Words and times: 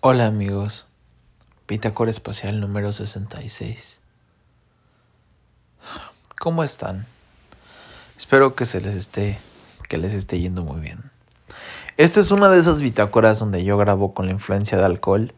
Hola 0.00 0.26
amigos, 0.26 0.86
Bitácora 1.66 2.08
Espacial 2.08 2.60
número 2.60 2.92
66. 2.92 3.98
¿Cómo 6.38 6.62
están? 6.62 7.04
Espero 8.16 8.54
que 8.54 8.64
se 8.64 8.80
les 8.80 8.94
esté 8.94 9.40
que 9.88 9.98
les 9.98 10.14
esté 10.14 10.38
yendo 10.38 10.62
muy 10.62 10.80
bien. 10.80 11.10
Esta 11.96 12.20
es 12.20 12.30
una 12.30 12.48
de 12.48 12.60
esas 12.60 12.80
bitácoras 12.80 13.40
donde 13.40 13.64
yo 13.64 13.76
grabo 13.76 14.14
con 14.14 14.26
la 14.26 14.32
influencia 14.32 14.78
de 14.78 14.84
alcohol, 14.84 15.34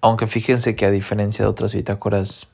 aunque 0.00 0.26
fíjense 0.26 0.74
que 0.74 0.84
a 0.84 0.90
diferencia 0.90 1.44
de 1.44 1.50
otras 1.52 1.72
bitácoras 1.72 2.48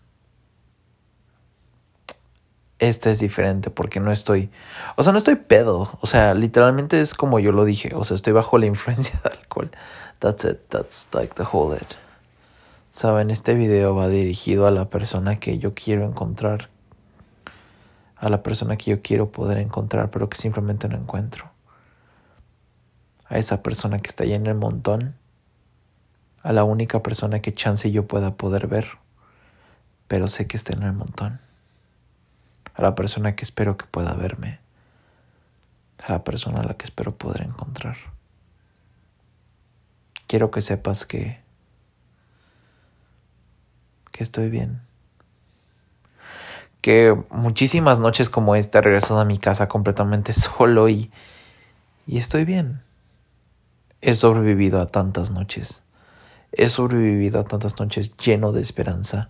esta 2.83 3.13
es 3.13 3.21
diferente 3.21 3.71
porque 3.71 4.01
no 4.01 4.11
estoy, 4.11 4.51
o 4.97 5.05
sea, 5.05 5.13
no 5.13 5.19
estoy 5.19 5.37
pedo, 5.37 5.97
o 6.01 6.07
sea, 6.09 6.35
literalmente 6.35 7.01
es 7.01 7.15
como 7.15 7.39
yo 7.39 7.53
lo 7.53 7.65
dije, 7.65 7.95
o 7.95 8.03
sea, 8.03 8.17
estoy 8.17 8.33
bajo 8.33 8.59
la 8.59 8.67
influencia 8.67 9.21
de 9.25 9.31
alcohol. 9.31 9.71
That's 10.19 10.45
it, 10.45 10.59
that's 10.69 11.09
like 11.13 11.35
the 11.35 11.45
whole 11.45 11.77
it. 11.77 11.87
Saben, 12.91 13.31
este 13.31 13.55
video 13.55 13.95
va 13.95 14.09
dirigido 14.09 14.67
a 14.67 14.73
la 14.73 14.91
persona 14.91 15.39
que 15.39 15.61
yo 15.61 15.75
quiero 15.75 16.05
encontrar, 16.05 16.71
a 18.17 18.29
la 18.29 18.43
persona 18.43 18.77
que 18.77 18.91
yo 18.91 19.01
quiero 19.01 19.31
poder 19.31 19.59
encontrar, 19.59 20.11
pero 20.11 20.29
que 20.29 20.37
simplemente 20.37 20.89
no 20.89 20.97
encuentro. 20.97 21.51
A 23.29 23.39
esa 23.39 23.63
persona 23.63 24.01
que 24.01 24.09
está 24.09 24.25
ahí 24.25 24.35
en 24.35 24.49
el 24.49 24.57
montón, 24.57 25.15
a 26.43 26.53
la 26.53 26.65
única 26.65 27.01
persona 27.01 27.41
que 27.41 27.55
chance 27.55 27.93
yo 27.93 28.09
pueda 28.09 28.35
poder 28.35 28.67
ver, 28.67 28.89
pero 30.09 30.27
sé 30.27 30.49
que 30.49 30.57
está 30.57 30.73
en 30.73 30.83
el 30.83 30.93
montón. 30.93 31.41
A 32.75 32.83
la 32.83 32.95
persona 32.95 33.35
que 33.37 33.45
espero 33.45 33.77
que 33.77 33.87
pueda 33.87 34.15
verme, 34.15 34.61
a 36.07 36.13
la 36.13 36.25
persona 36.25 36.61
a 36.61 36.65
la 36.65 36.75
que 36.75 36.85
espero 36.85 37.17
poder 37.17 37.43
encontrar 37.43 37.97
quiero 40.33 40.51
que 40.51 40.63
sepas 40.63 41.05
que 41.05 41.43
que 44.13 44.25
estoy 44.25 44.49
bien. 44.49 44.81
Que 46.81 47.15
muchísimas 47.31 48.01
noches 48.01 48.31
como 48.31 48.57
esta 48.57 48.81
regreso 48.81 49.21
a 49.21 49.27
mi 49.27 49.37
casa 49.37 49.69
completamente 49.69 50.33
solo 50.33 50.89
y 50.89 51.11
y 52.07 52.17
estoy 52.17 52.47
bien. 52.47 52.81
He 54.01 54.15
sobrevivido 54.15 54.81
a 54.81 54.87
tantas 54.87 55.33
noches. 55.33 55.83
He 56.53 56.71
sobrevivido 56.71 57.39
a 57.39 57.45
tantas 57.45 57.79
noches 57.79 58.17
lleno 58.17 58.53
de 58.53 58.63
esperanza, 58.63 59.29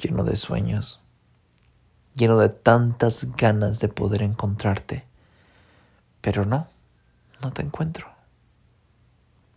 lleno 0.00 0.22
de 0.22 0.36
sueños, 0.36 1.00
lleno 2.14 2.38
de 2.38 2.48
tantas 2.48 3.34
ganas 3.36 3.80
de 3.80 3.88
poder 3.88 4.22
encontrarte. 4.22 5.04
Pero 6.20 6.44
no, 6.44 6.68
no 7.42 7.52
te 7.52 7.62
encuentro. 7.62 8.08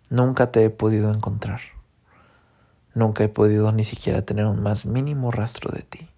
Nunca 0.10 0.52
te 0.52 0.64
he 0.64 0.70
podido 0.70 1.12
encontrar. 1.12 1.62
Nunca 2.94 3.24
he 3.24 3.30
podido 3.30 3.72
ni 3.72 3.84
siquiera 3.86 4.22
tener 4.22 4.46
un 4.46 4.62
más 4.62 4.86
mínimo 4.86 5.32
rastro 5.32 5.72
de 5.72 5.82
ti. 5.82 6.10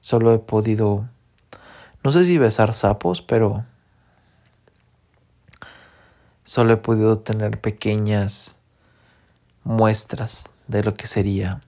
Solo 0.00 0.34
he 0.34 0.38
podido, 0.40 1.08
no 2.02 2.10
sé 2.10 2.24
si 2.24 2.38
besar 2.38 2.74
sapos, 2.74 3.22
pero 3.22 3.64
solo 6.44 6.72
he 6.72 6.76
podido 6.76 7.20
tener 7.20 7.60
pequeñas 7.60 8.56
muestras 9.62 10.50
de 10.66 10.82
lo 10.82 10.94
que 10.94 11.06
sería 11.06 11.60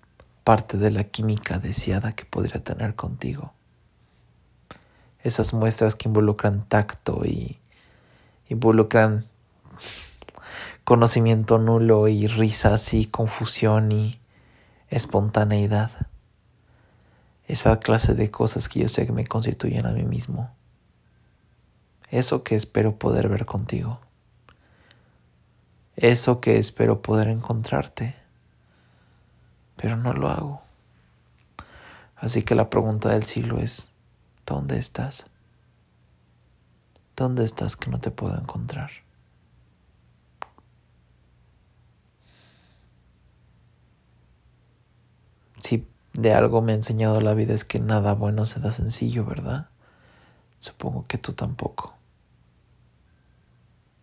parte 0.44 0.76
de 0.76 0.90
la 0.90 1.04
química 1.04 1.58
deseada 1.58 2.12
que 2.12 2.26
podría 2.26 2.62
tener 2.62 2.94
contigo. 2.94 3.52
Esas 5.22 5.54
muestras 5.54 5.94
que 5.94 6.08
involucran 6.08 6.62
tacto 6.68 7.24
y 7.24 7.58
involucran 8.48 9.26
conocimiento 10.84 11.58
nulo 11.58 12.08
y 12.08 12.26
risas 12.26 12.92
y 12.92 13.06
confusión 13.06 13.90
y 13.90 14.20
espontaneidad. 14.90 15.90
Esa 17.46 17.80
clase 17.80 18.14
de 18.14 18.30
cosas 18.30 18.68
que 18.68 18.80
yo 18.80 18.88
sé 18.88 19.06
que 19.06 19.12
me 19.12 19.26
constituyen 19.26 19.86
a 19.86 19.92
mí 19.92 20.04
mismo. 20.04 20.50
Eso 22.10 22.44
que 22.44 22.54
espero 22.54 22.98
poder 22.98 23.28
ver 23.28 23.46
contigo. 23.46 24.00
Eso 25.96 26.40
que 26.40 26.58
espero 26.58 27.00
poder 27.00 27.28
encontrarte. 27.28 28.23
Pero 29.84 29.98
no 29.98 30.14
lo 30.14 30.30
hago. 30.30 30.62
Así 32.16 32.42
que 32.42 32.54
la 32.54 32.70
pregunta 32.70 33.10
del 33.10 33.24
siglo 33.24 33.58
es, 33.58 33.92
¿dónde 34.46 34.78
estás? 34.78 35.26
¿Dónde 37.14 37.44
estás 37.44 37.76
que 37.76 37.90
no 37.90 38.00
te 38.00 38.10
puedo 38.10 38.34
encontrar? 38.34 38.90
si 45.60 45.86
de 46.14 46.32
algo 46.32 46.62
me 46.62 46.72
ha 46.72 46.76
enseñado 46.76 47.20
la 47.20 47.34
vida 47.34 47.52
es 47.52 47.66
que 47.66 47.78
nada 47.78 48.14
bueno 48.14 48.46
se 48.46 48.60
da 48.60 48.72
sencillo, 48.72 49.26
¿verdad? 49.26 49.68
Supongo 50.60 51.04
que 51.06 51.18
tú 51.18 51.34
tampoco. 51.34 51.94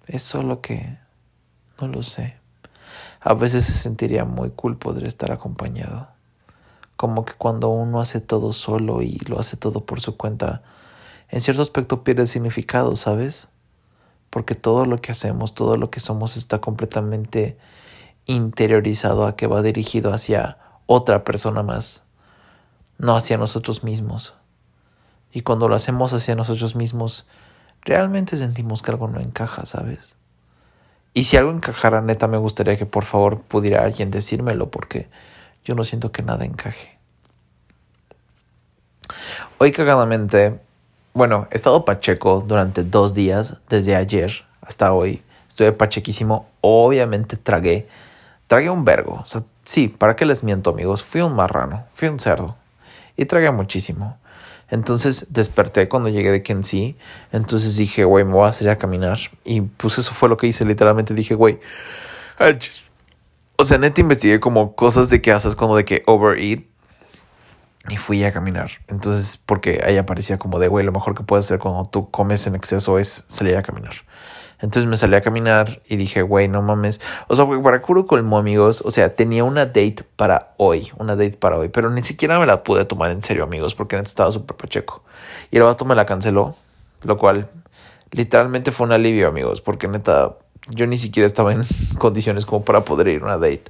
Es 0.06 0.22
solo 0.22 0.62
que 0.62 1.00
no 1.80 1.88
lo 1.88 2.04
sé. 2.04 2.41
A 3.24 3.36
veces 3.36 3.66
se 3.66 3.74
sentiría 3.74 4.26
muy 4.26 4.50
cool 4.50 4.78
poder 4.78 5.06
estar 5.06 5.32
acompañado. 5.32 6.08
Como 6.96 7.24
que 7.24 7.34
cuando 7.34 7.70
uno 7.70 8.02
hace 8.02 8.20
todo 8.20 8.52
solo 8.52 9.04
y 9.04 9.20
lo 9.28 9.40
hace 9.40 9.58
todo 9.58 9.86
por 9.86 10.02
su 10.02 10.18
cuenta, 10.18 10.64
en 11.30 11.40
cierto 11.40 11.62
aspecto 11.62 12.04
pierde 12.04 12.26
significado, 12.26 12.96
¿sabes? 12.96 13.48
Porque 14.32 14.56
todo 14.56 14.86
lo 14.86 14.98
que 14.98 15.12
hacemos, 15.12 15.54
todo 15.54 15.78
lo 15.78 15.92
que 15.92 16.00
somos 16.00 16.36
está 16.36 16.62
completamente 16.62 17.60
interiorizado 18.26 19.28
a 19.28 19.36
que 19.36 19.46
va 19.46 19.62
dirigido 19.62 20.14
hacia 20.14 20.58
otra 20.88 21.24
persona 21.24 21.62
más, 21.62 22.02
no 22.98 23.16
hacia 23.16 23.38
nosotros 23.38 23.84
mismos. 23.84 24.34
Y 25.32 25.42
cuando 25.42 25.68
lo 25.68 25.76
hacemos 25.76 26.12
hacia 26.14 26.34
nosotros 26.34 26.76
mismos, 26.76 27.28
realmente 27.82 28.36
sentimos 28.36 28.82
que 28.82 28.92
algo 28.92 29.08
no 29.08 29.20
encaja, 29.20 29.68
¿sabes? 29.68 30.16
Y 31.14 31.26
si 31.26 31.38
algo 31.38 31.52
encajara, 31.52 32.02
neta, 32.02 32.28
me 32.28 32.38
gustaría 32.38 32.78
que 32.78 32.86
por 32.86 33.04
favor 33.04 33.42
pudiera 33.42 33.84
alguien 33.84 34.12
decírmelo, 34.12 34.72
porque 34.72 35.08
yo 35.66 35.76
no 35.76 35.84
siento 35.84 36.12
que 36.12 36.24
nada 36.24 36.46
encaje. 36.46 36.98
Hoy 39.58 39.72
cagadamente, 39.72 40.60
bueno, 41.14 41.48
he 41.52 41.56
estado 41.56 41.86
pacheco 41.86 42.44
durante 42.48 42.84
dos 42.84 43.14
días, 43.14 43.58
desde 43.70 43.96
ayer 43.96 44.46
hasta 44.62 44.94
hoy. 44.94 45.22
Estuve 45.50 45.74
pachequísimo, 45.74 46.48
obviamente 46.62 47.36
tragué, 47.36 47.88
tragué 48.48 48.70
un 48.70 48.86
vergo, 48.86 49.22
o 49.24 49.28
sea, 49.28 49.44
Sí, 49.64 49.88
¿para 49.88 50.16
qué 50.16 50.26
les 50.26 50.44
miento 50.44 50.72
amigos? 50.72 51.04
Fui 51.04 51.22
un 51.22 51.36
marrano, 51.36 51.86
fui 51.94 52.08
un 52.08 52.20
cerdo. 52.20 52.56
Y 53.16 53.26
tragué 53.26 53.52
muchísimo. 53.52 54.18
Entonces 54.72 55.28
desperté 55.30 55.90
cuando 55.90 56.10
llegué 56.10 56.32
de 56.32 56.42
Kensi. 56.42 56.98
Entonces 57.32 57.76
dije, 57.76 58.06
güey, 58.06 58.24
me 58.24 58.32
voy 58.32 58.50
a 58.50 58.54
salir 58.54 58.72
a 58.72 58.78
caminar. 58.78 59.20
Y 59.44 59.62
pues 59.62 59.98
eso 60.00 60.14
fue 60.14 60.30
lo 60.30 60.38
que 60.38 60.48
hice. 60.48 60.66
Literalmente 60.66 61.14
dije, 61.14 61.36
güey. 61.36 61.60
O 63.58 63.66
sea, 63.66 63.78
neta 63.78 64.02
investigué 64.02 64.40
como 64.40 64.76
cosas 64.76 65.10
de 65.10 65.22
que 65.22 65.32
haces 65.32 65.56
cuando 65.56 65.76
de 65.76 65.86
que 65.86 66.04
overeat. 66.08 66.62
Y 67.90 67.98
fui 67.98 68.24
a 68.24 68.32
caminar. 68.32 68.72
Entonces, 68.88 69.38
porque 69.38 69.82
ahí 69.84 69.98
aparecía 69.98 70.38
como 70.38 70.60
de, 70.60 70.68
güey, 70.68 70.86
lo 70.86 70.92
mejor 70.92 71.16
que 71.16 71.24
puedes 71.24 71.46
hacer 71.46 71.60
cuando 71.60 71.86
tú 71.90 72.10
comes 72.10 72.48
en 72.48 72.56
exceso 72.56 72.98
es 72.98 73.26
salir 73.28 73.58
a 73.58 73.64
caminar. 73.64 73.96
Entonces 74.62 74.90
me 74.90 74.96
salí 74.96 75.16
a 75.16 75.22
caminar 75.22 75.82
y 75.88 75.98
dije, 75.98 76.22
güey, 76.22 76.48
no 76.48 76.62
mames. 76.62 77.02
O 77.28 77.36
sea, 77.36 77.48
para 77.64 77.82
curo 77.82 78.06
colmo, 78.06 78.38
amigos. 78.38 78.82
O 78.86 78.92
sea, 78.92 79.16
tenía 79.16 79.44
una 79.44 79.66
date 79.66 80.06
para 80.16 80.54
hoy, 80.58 80.92
una 80.98 81.16
date 81.16 81.38
para 81.38 81.58
hoy, 81.58 81.70
pero 81.70 81.90
ni 81.90 82.04
siquiera 82.04 82.40
me 82.40 82.46
la 82.46 82.64
pude 82.64 82.86
tomar 82.86 83.12
en 83.12 83.24
serio, 83.24 83.44
amigos, 83.44 83.74
porque 83.74 83.96
neta 83.96 84.08
estaba 84.08 84.32
súper 84.32 84.56
pacheco. 84.56 85.04
Y 85.50 85.58
el 85.58 85.64
vato 85.64 85.84
me 85.86 85.96
la 85.96 86.06
canceló, 86.06 86.56
lo 87.02 87.18
cual 87.18 87.50
literalmente 88.12 88.72
fue 88.72 88.86
un 88.86 88.94
alivio, 88.94 89.28
amigos, 89.28 89.62
porque 89.62 89.88
neta 89.88 90.38
yo 90.68 90.86
ni 90.86 91.00
siquiera 91.00 91.26
estaba 91.26 91.54
en 91.54 91.66
condiciones 91.98 92.46
como 92.46 92.64
para 92.64 92.86
poder 92.86 93.08
ir 93.08 93.22
a 93.22 93.26
una 93.26 93.38
date. 93.38 93.66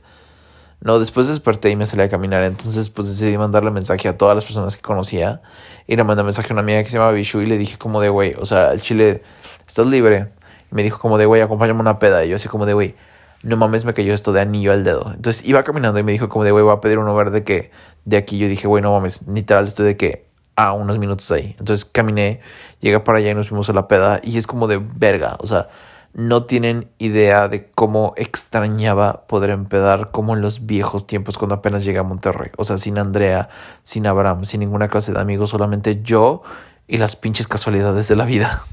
No, 0.82 1.00
después 1.00 1.28
desperté 1.28 1.70
y 1.70 1.76
me 1.76 1.86
salí 1.86 2.02
a 2.02 2.10
caminar. 2.10 2.44
Entonces, 2.44 2.90
pues 2.90 3.08
decidí 3.08 3.38
mandarle 3.38 3.70
mensaje 3.70 4.10
a 4.10 4.18
todas 4.18 4.34
las 4.36 4.44
personas 4.44 4.76
que 4.76 4.82
conocía. 4.82 5.42
Y 5.86 5.96
le 5.96 6.04
mandé 6.04 6.24
mensaje 6.24 6.52
a 6.52 6.54
una 6.54 6.64
amiga 6.64 6.84
que 6.84 6.90
se 6.90 6.98
llama 6.98 7.12
Bishu 7.12 7.42
y 7.42 7.46
le 7.46 7.60
dije 7.60 7.78
como 7.78 8.02
de, 8.02 8.10
güey, 8.10 8.34
o 8.40 8.48
sea, 8.48 8.72
el 8.72 8.82
chile, 8.82 9.22
estás 9.68 9.86
libre 9.86 10.32
me 10.72 10.84
dijo 10.84 11.00
como 11.00 11.18
de, 11.18 11.26
güey, 11.26 11.42
acompáñame 11.42 11.80
una 11.80 12.00
peda. 12.00 12.26
Y 12.26 12.30
yo 12.30 12.36
así 12.36 12.50
como 12.50 12.66
de, 12.66 12.74
güey, 12.74 12.96
no 13.44 13.58
mames, 13.58 13.86
me 13.86 13.94
cayó 13.94 14.14
esto 14.14 14.34
de 14.34 14.42
anillo 14.42 14.72
al 14.72 14.84
dedo. 14.84 15.12
Entonces 15.14 15.46
iba 15.46 15.64
caminando 15.64 16.00
y 16.00 16.04
me 16.04 16.12
dijo 16.12 16.30
como 16.30 16.44
de, 16.44 16.52
güey, 16.52 16.64
voy 16.64 16.74
a 16.74 16.82
pedir 16.82 16.98
un 16.98 17.08
Uber 17.08 17.32
de 17.32 17.44
que 17.44 17.72
de 18.06 18.18
aquí. 18.18 18.38
Yo 18.38 18.48
dije, 18.48 18.68
güey, 18.68 18.82
no 18.82 18.92
mames, 18.92 19.28
literal, 19.28 19.68
estoy 19.68 19.86
de 19.86 19.98
que 19.98 20.26
a 20.56 20.74
unos 20.74 20.98
minutos 20.98 21.32
ahí. 21.32 21.56
Entonces 21.60 21.86
caminé, 21.86 22.42
llegué 22.80 23.00
para 23.00 23.20
allá 23.20 23.32
y 23.32 23.36
nos 23.36 23.50
fuimos 23.50 23.70
a 23.70 23.74
la 23.74 23.88
peda. 23.88 24.20
Y 24.24 24.38
es 24.38 24.48
como 24.48 24.68
de 24.68 24.78
verga, 24.78 25.38
o 25.40 25.48
sea, 25.48 25.70
no 26.14 26.44
tienen 26.44 26.90
idea 26.98 27.48
de 27.48 27.72
cómo 27.72 28.14
extrañaba 28.18 29.28
poder 29.28 29.50
empedar 29.52 30.12
como 30.12 30.36
en 30.36 30.42
los 30.42 30.66
viejos 30.66 31.08
tiempos 31.08 31.38
cuando 31.38 31.56
apenas 31.56 31.86
llegué 31.86 32.00
a 32.00 32.04
Monterrey. 32.04 32.52
O 32.58 32.64
sea, 32.64 32.78
sin 32.78 32.98
Andrea, 32.98 33.50
sin 33.84 34.08
Abraham, 34.08 34.46
sin 34.46 34.60
ninguna 34.60 34.90
clase 34.90 35.14
de 35.14 35.22
amigos, 35.22 35.52
solamente 35.52 36.02
yo 36.04 36.44
y 36.88 36.98
las 36.98 37.16
pinches 37.16 37.48
casualidades 37.48 38.08
de 38.08 38.16
la 38.18 38.26
vida. 38.26 38.66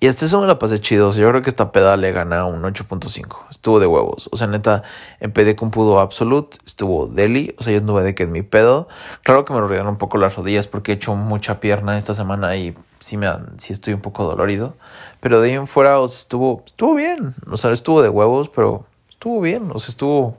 Y 0.00 0.06
este 0.06 0.26
eso 0.26 0.40
me 0.40 0.46
la 0.46 0.58
pasé 0.58 0.80
chido. 0.80 1.08
O 1.08 1.12
yo 1.12 1.28
creo 1.28 1.42
que 1.42 1.50
esta 1.50 1.72
peda 1.72 1.96
le 1.96 2.12
gana 2.12 2.44
un 2.44 2.62
8.5. 2.62 3.48
Estuvo 3.50 3.80
de 3.80 3.86
huevos. 3.86 4.28
O 4.32 4.36
sea, 4.36 4.46
neta, 4.46 4.82
PD 5.20 5.56
con 5.56 5.70
Pudo 5.70 6.00
Absolute 6.00 6.58
estuvo 6.66 7.06
deli. 7.06 7.54
O 7.58 7.62
sea, 7.62 7.72
yo 7.72 7.78
anduve 7.78 8.02
de 8.02 8.14
que 8.14 8.24
en 8.24 8.32
mi 8.32 8.42
pedo. 8.42 8.88
Claro 9.22 9.44
que 9.44 9.52
me 9.52 9.60
olvidaron 9.60 9.88
un 9.88 9.98
poco 9.98 10.18
las 10.18 10.36
rodillas 10.36 10.66
porque 10.66 10.92
he 10.92 10.94
hecho 10.96 11.14
mucha 11.14 11.60
pierna 11.60 11.96
esta 11.96 12.14
semana 12.14 12.56
y 12.56 12.74
sí, 13.00 13.16
me 13.16 13.28
sí 13.58 13.72
estoy 13.72 13.94
un 13.94 14.00
poco 14.00 14.24
dolorido. 14.24 14.74
Pero 15.20 15.40
de 15.40 15.50
ahí 15.50 15.54
en 15.54 15.66
fuera, 15.66 16.00
o 16.00 16.06
estuvo, 16.06 16.62
estuvo 16.66 16.94
bien. 16.94 17.34
O 17.50 17.56
sea, 17.56 17.72
estuvo 17.72 18.02
de 18.02 18.08
huevos, 18.08 18.48
pero 18.48 18.86
estuvo 19.08 19.40
bien. 19.40 19.70
O 19.72 19.78
sea, 19.78 19.88
estuvo 19.88 20.38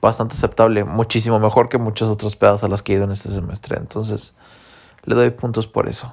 bastante 0.00 0.34
aceptable. 0.34 0.84
Muchísimo 0.84 1.38
mejor 1.38 1.68
que 1.68 1.78
muchas 1.78 2.08
otras 2.08 2.36
pedas 2.36 2.64
a 2.64 2.68
las 2.68 2.82
que 2.82 2.92
he 2.92 2.96
ido 2.96 3.04
en 3.04 3.10
este 3.10 3.28
semestre. 3.30 3.76
Entonces, 3.78 4.34
le 5.04 5.14
doy 5.14 5.30
puntos 5.30 5.66
por 5.66 5.88
eso. 5.88 6.12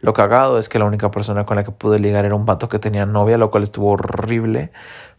Lo 0.00 0.12
cagado 0.14 0.58
es 0.58 0.68
que 0.68 0.78
la 0.78 0.86
única 0.86 1.10
persona 1.10 1.44
con 1.44 1.56
la 1.56 1.64
que 1.64 1.72
pude 1.72 1.98
ligar 1.98 2.24
era 2.24 2.34
un 2.34 2.46
vato 2.46 2.68
que 2.68 2.78
tenía 2.78 3.04
novia, 3.06 3.36
lo 3.36 3.50
cual 3.50 3.62
estuvo 3.62 3.90
horrible. 3.90 4.72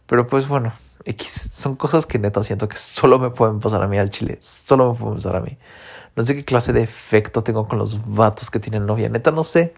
Pero 0.06 0.26
pues 0.26 0.48
bueno, 0.48 0.72
X, 1.04 1.50
son 1.52 1.74
cosas 1.74 2.06
que 2.06 2.18
neta 2.18 2.42
siento 2.42 2.68
que 2.68 2.76
solo 2.76 3.18
me 3.18 3.30
pueden 3.30 3.60
pasar 3.60 3.82
a 3.82 3.86
mí 3.86 3.98
al 3.98 4.10
chile. 4.10 4.38
Solo 4.40 4.92
me 4.92 4.98
pueden 4.98 5.16
pasar 5.16 5.36
a 5.36 5.40
mí. 5.40 5.56
No 6.16 6.24
sé 6.24 6.34
qué 6.34 6.44
clase 6.44 6.72
de 6.72 6.82
efecto 6.82 7.42
tengo 7.42 7.68
con 7.68 7.78
los 7.78 8.12
vatos 8.12 8.50
que 8.50 8.58
tienen 8.58 8.86
novia. 8.86 9.08
Neta 9.08 9.30
no 9.30 9.44
sé. 9.44 9.74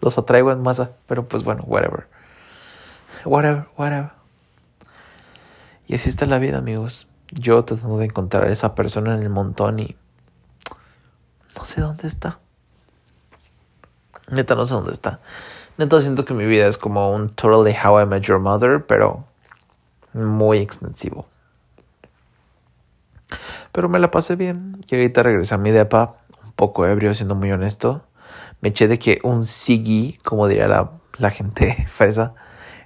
Los 0.00 0.18
atraigo 0.18 0.52
en 0.52 0.62
masa. 0.62 0.92
Pero 1.06 1.26
pues 1.28 1.44
bueno, 1.44 1.64
whatever. 1.66 2.08
Whatever, 3.24 3.66
whatever. 3.76 4.10
Y 5.86 5.94
así 5.94 6.08
está 6.08 6.26
la 6.26 6.38
vida, 6.38 6.58
amigos. 6.58 7.08
Yo 7.30 7.64
tratando 7.64 7.98
de 7.98 8.06
encontrar 8.06 8.44
a 8.44 8.52
esa 8.52 8.74
persona 8.74 9.14
en 9.14 9.22
el 9.22 9.30
montón 9.30 9.78
y... 9.80 9.96
No 11.56 11.64
sé 11.64 11.80
dónde 11.80 12.08
está. 12.08 12.38
Neta, 14.34 14.54
no 14.54 14.66
sé 14.66 14.74
dónde 14.74 14.92
está. 14.92 15.20
Neta, 15.78 16.00
siento 16.00 16.24
que 16.24 16.34
mi 16.34 16.44
vida 16.44 16.66
es 16.66 16.78
como 16.78 17.12
un 17.12 17.30
Totally 17.30 17.74
How 17.74 18.02
I 18.02 18.06
Met 18.06 18.22
Your 18.24 18.38
Mother, 18.38 18.84
pero 18.86 19.24
muy 20.12 20.58
extensivo. 20.58 21.26
Pero 23.72 23.88
me 23.88 23.98
la 23.98 24.10
pasé 24.10 24.36
bien. 24.36 24.84
Y 24.88 24.94
ahorita 24.94 25.22
regresé 25.22 25.54
a 25.54 25.58
mi 25.58 25.70
depa, 25.70 26.16
un 26.44 26.52
poco 26.52 26.86
ebrio, 26.86 27.14
siendo 27.14 27.34
muy 27.34 27.50
honesto. 27.52 28.04
Me 28.60 28.70
eché 28.70 28.88
de 28.88 28.98
que 28.98 29.20
un 29.22 29.46
Siggy, 29.46 30.18
como 30.24 30.48
diría 30.48 30.68
la, 30.68 30.90
la 31.18 31.30
gente 31.30 31.86
fresa, 31.92 32.34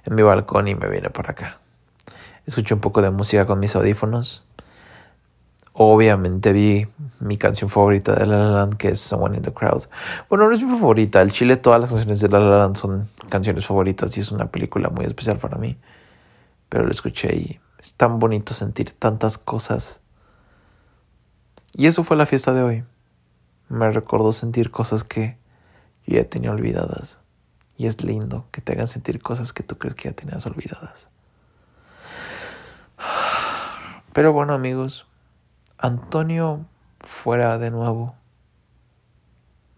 en 0.05 0.15
mi 0.15 0.21
balcón 0.21 0.67
y 0.67 0.75
me 0.75 0.87
vine 0.87 1.09
para 1.09 1.31
acá. 1.31 1.59
Escuché 2.45 2.73
un 2.73 2.79
poco 2.79 3.01
de 3.01 3.11
música 3.11 3.45
con 3.45 3.59
mis 3.59 3.75
audífonos. 3.75 4.43
Obviamente 5.81 6.51
vi 6.51 6.85
mi 7.21 7.37
canción 7.37 7.69
favorita 7.69 8.13
de 8.13 8.25
La 8.25 8.37
La 8.37 8.49
Land, 8.49 8.75
que 8.75 8.89
es 8.89 8.99
Someone 8.99 9.37
in 9.37 9.43
the 9.43 9.53
Crowd. 9.53 9.83
Bueno, 10.27 10.49
no 10.49 10.53
es 10.53 10.61
mi 10.61 10.69
favorita. 10.77 11.21
El 11.21 11.31
Chile, 11.31 11.55
todas 11.55 11.79
las 11.79 11.89
canciones 11.89 12.19
de 12.19 12.27
La 12.27 12.41
La 12.41 12.57
Land 12.57 12.75
son 12.75 13.09
canciones 13.29 13.65
favoritas 13.65 14.17
y 14.17 14.19
es 14.19 14.29
una 14.33 14.47
película 14.47 14.89
muy 14.89 15.05
especial 15.05 15.37
para 15.37 15.57
mí. 15.57 15.77
Pero 16.67 16.83
lo 16.83 16.91
escuché 16.91 17.33
y 17.33 17.59
es 17.77 17.93
tan 17.93 18.19
bonito 18.19 18.53
sentir 18.53 18.91
tantas 18.91 19.37
cosas. 19.37 20.01
Y 21.71 21.87
eso 21.87 22.03
fue 22.03 22.17
la 22.17 22.25
fiesta 22.25 22.51
de 22.51 22.61
hoy. 22.61 22.83
Me 23.69 23.89
recordó 23.89 24.33
sentir 24.33 24.71
cosas 24.71 25.05
que 25.05 25.37
yo 26.05 26.17
ya 26.17 26.27
tenía 26.27 26.51
olvidadas. 26.51 27.19
Y 27.77 27.85
es 27.85 28.03
lindo 28.03 28.47
que 28.51 28.59
te 28.59 28.73
hagan 28.73 28.89
sentir 28.89 29.21
cosas 29.21 29.53
que 29.53 29.63
tú 29.63 29.77
crees 29.77 29.95
que 29.95 30.09
ya 30.09 30.13
tenías 30.13 30.45
olvidadas. 30.45 31.07
Pero 34.11 34.33
bueno 34.33 34.51
amigos, 34.53 35.05
Antonio 35.81 36.65
fuera 36.99 37.57
de 37.57 37.71
nuevo 37.71 38.13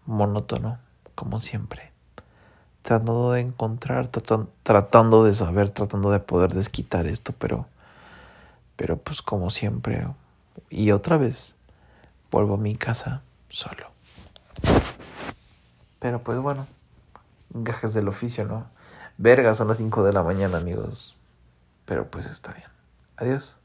monótono, 0.04 0.78
como 1.14 1.38
siempre. 1.38 1.92
Tratando 2.82 3.30
de 3.30 3.40
encontrar, 3.40 4.08
tratando 4.64 5.24
de 5.24 5.32
saber, 5.32 5.70
tratando 5.70 6.10
de 6.10 6.18
poder 6.18 6.54
desquitar 6.54 7.06
esto, 7.06 7.32
pero, 7.38 7.66
pero 8.74 8.96
pues 8.96 9.22
como 9.22 9.50
siempre. 9.50 10.08
Y 10.70 10.90
otra 10.90 11.18
vez, 11.18 11.54
vuelvo 12.32 12.54
a 12.54 12.58
mi 12.58 12.74
casa 12.74 13.22
solo. 13.48 13.86
Pero 16.00 16.20
pues 16.24 16.38
bueno, 16.40 16.66
gajes 17.50 17.94
del 17.94 18.08
oficio, 18.08 18.44
¿no? 18.44 18.66
Verga, 19.18 19.54
son 19.54 19.68
las 19.68 19.78
5 19.78 20.02
de 20.02 20.12
la 20.12 20.24
mañana, 20.24 20.58
amigos. 20.58 21.14
Pero 21.84 22.10
pues 22.10 22.26
está 22.26 22.52
bien. 22.52 22.68
Adiós. 23.16 23.61